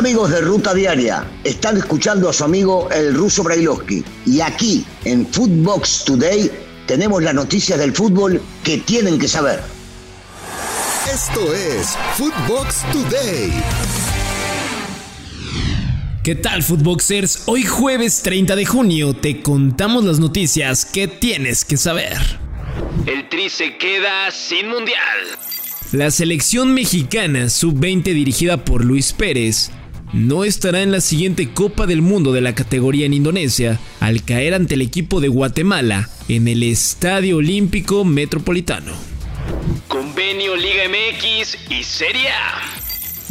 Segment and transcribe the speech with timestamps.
[0.00, 5.26] Amigos de Ruta Diaria, están escuchando a su amigo el ruso Brailovsky y aquí en
[5.26, 6.50] Footbox Today
[6.86, 9.60] tenemos las noticias del fútbol que tienen que saber.
[11.12, 13.52] Esto es Footbox Today.
[16.24, 17.42] ¿Qué tal Footboxers?
[17.44, 22.16] Hoy jueves 30 de junio te contamos las noticias que tienes que saber.
[23.04, 25.18] El Tri se queda sin mundial.
[25.92, 29.70] La selección mexicana sub-20 dirigida por Luis Pérez
[30.12, 34.54] no estará en la siguiente Copa del Mundo de la categoría en Indonesia al caer
[34.54, 38.92] ante el equipo de Guatemala en el Estadio Olímpico Metropolitano.
[39.88, 42.80] Convenio Liga MX y Serie A.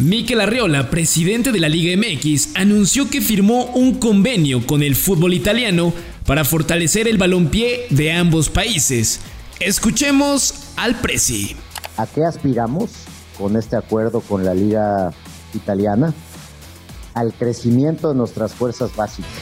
[0.00, 5.34] Mikel Arriola, presidente de la Liga MX, anunció que firmó un convenio con el fútbol
[5.34, 5.92] italiano
[6.24, 9.20] para fortalecer el balompié de ambos países.
[9.58, 11.56] Escuchemos al Presi.
[11.96, 12.90] ¿A qué aspiramos
[13.36, 15.12] con este acuerdo con la Liga
[15.52, 16.14] Italiana?
[17.18, 19.32] Al crecimiento de nuestras fuerzas básicas.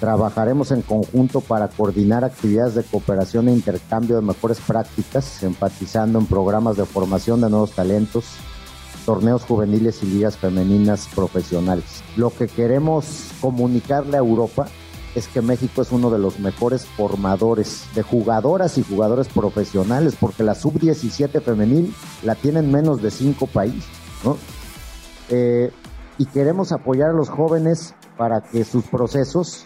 [0.00, 6.26] Trabajaremos en conjunto para coordinar actividades de cooperación e intercambio de mejores prácticas, enfatizando en
[6.26, 8.26] programas de formación de nuevos talentos,
[9.06, 12.02] torneos juveniles y ligas femeninas profesionales.
[12.18, 14.66] Lo que queremos comunicarle a Europa
[15.14, 20.42] es que México es uno de los mejores formadores de jugadoras y jugadores profesionales, porque
[20.42, 23.88] la sub-17 femenil la tienen menos de cinco países,
[24.22, 24.36] ¿no?
[25.30, 25.72] Eh,
[26.18, 29.64] y queremos apoyar a los jóvenes para que sus procesos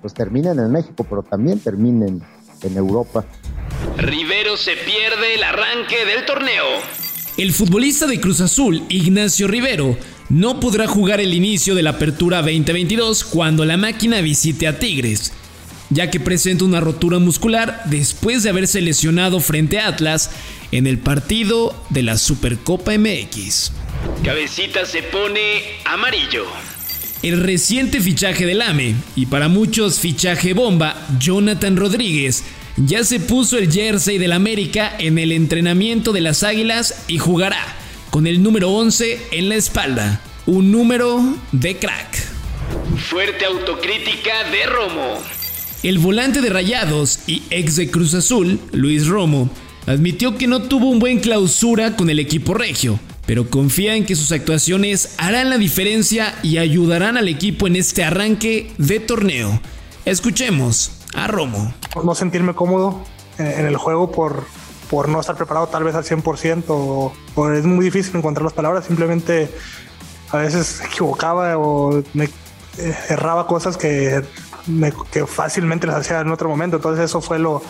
[0.00, 2.22] pues terminen en México, pero también terminen
[2.62, 3.24] en Europa.
[3.96, 6.64] Rivero se pierde el arranque del torneo.
[7.36, 9.96] El futbolista de Cruz Azul, Ignacio Rivero,
[10.28, 15.32] no podrá jugar el inicio de la Apertura 2022 cuando la máquina visite a Tigres,
[15.90, 20.30] ya que presenta una rotura muscular después de haberse lesionado frente a Atlas
[20.72, 23.72] en el partido de la Supercopa MX.
[24.24, 26.44] Cabecita se pone amarillo.
[27.22, 32.44] El reciente fichaje del AME, y para muchos fichaje bomba, Jonathan Rodríguez,
[32.76, 37.76] ya se puso el jersey del América en el entrenamiento de las Águilas y jugará
[38.10, 40.20] con el número 11 en la espalda.
[40.46, 41.22] Un número
[41.52, 42.16] de crack.
[43.10, 45.22] Fuerte autocrítica de Romo.
[45.82, 49.50] El volante de Rayados y ex de Cruz Azul, Luis Romo,
[49.86, 54.14] admitió que no tuvo un buen clausura con el equipo regio, pero confía en que
[54.14, 59.60] sus actuaciones harán la diferencia y ayudarán al equipo en este arranque de torneo.
[60.04, 61.74] Escuchemos a Romo.
[62.02, 63.02] No sentirme cómodo
[63.38, 64.44] en el juego por,
[64.88, 68.52] por no estar preparado tal vez al 100% o, o, es muy difícil encontrar las
[68.52, 69.50] palabras, simplemente
[70.30, 74.22] a veces equivocaba o me eh, erraba cosas que,
[74.66, 77.62] me, que fácilmente las hacía en otro momento, entonces eso fue lo,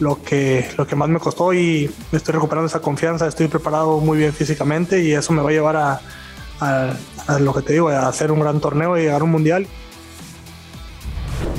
[0.00, 4.00] lo, que, lo que más me costó y me estoy recuperando esa confianza, estoy preparado
[4.00, 6.00] muy bien físicamente y eso me va a llevar a,
[6.60, 6.96] a,
[7.26, 9.66] a lo que te digo, a hacer un gran torneo y llegar a un mundial.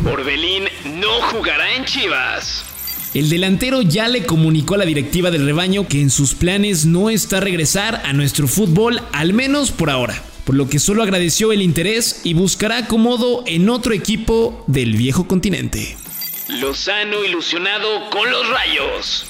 [0.06, 0.66] Orbelín
[1.00, 2.66] no jugará en Chivas.
[3.14, 7.10] El delantero ya le comunicó a la directiva del rebaño que en sus planes no
[7.10, 10.16] está regresar a nuestro fútbol, al menos por ahora,
[10.46, 15.28] por lo que solo agradeció el interés y buscará acomodo en otro equipo del viejo
[15.28, 15.98] continente.
[16.60, 19.26] Lozano ilusionado con los rayos.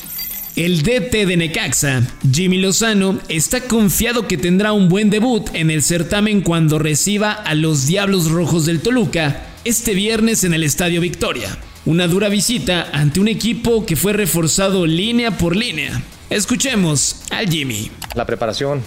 [0.55, 2.01] El DT de Necaxa,
[2.33, 7.53] Jimmy Lozano, está confiado que tendrá un buen debut en el certamen cuando reciba a
[7.53, 11.55] los Diablos Rojos del Toluca este viernes en el Estadio Victoria.
[11.85, 16.01] Una dura visita ante un equipo que fue reforzado línea por línea.
[16.31, 17.91] Escuchemos al Jimmy.
[18.15, 18.81] La preparación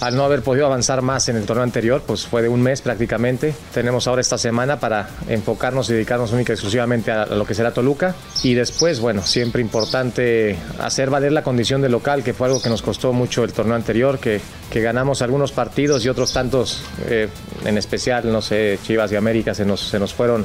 [0.00, 2.82] al no haber podido avanzar más en el torneo anterior, pues fue de un mes
[2.82, 3.54] prácticamente.
[3.72, 7.72] Tenemos ahora esta semana para enfocarnos y dedicarnos única y exclusivamente a lo que será
[7.72, 8.14] Toluca.
[8.42, 12.68] Y después, bueno, siempre importante hacer valer la condición de local, que fue algo que
[12.68, 14.40] nos costó mucho el torneo anterior, que,
[14.70, 17.28] que ganamos algunos partidos y otros tantos, eh,
[17.64, 20.44] en especial, no sé, Chivas y América, se nos, se nos fueron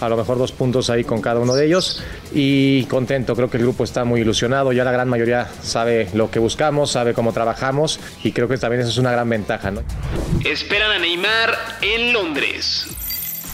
[0.00, 2.02] a lo mejor dos puntos ahí con cada uno de ellos.
[2.32, 6.30] Y contento, creo que el grupo está muy ilusionado, ya la gran mayoría sabe lo
[6.30, 9.72] que buscamos, sabe cómo trabajamos y creo que también eso es una gran ventaja.
[9.72, 9.82] ¿no?
[10.44, 12.86] Esperan a Neymar en Londres.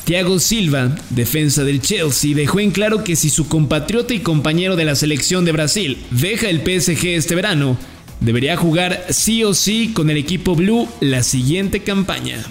[0.05, 4.84] Thiago Silva, defensa del Chelsea, dejó en claro que si su compatriota y compañero de
[4.84, 7.78] la selección de Brasil deja el PSG este verano,
[8.20, 12.44] debería jugar sí o sí con el equipo blue la siguiente campaña.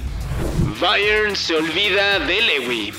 [0.81, 2.94] Bayern se olvida de Lewy.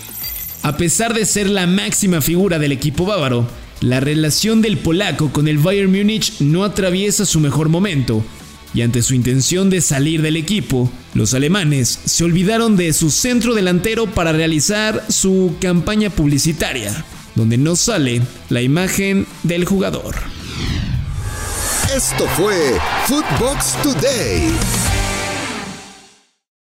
[0.63, 3.49] A pesar de ser la máxima figura del equipo bávaro,
[3.81, 8.25] la relación del polaco con el Bayern Múnich no atraviesa su mejor momento,
[8.75, 13.55] y ante su intención de salir del equipo, los alemanes se olvidaron de su centro
[13.55, 17.05] delantero para realizar su campaña publicitaria,
[17.35, 20.15] donde no sale la imagen del jugador.
[21.95, 24.88] Esto fue Footbox Today.